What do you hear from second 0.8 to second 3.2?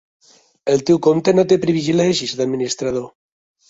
teu compte no té privilegis d'administrador.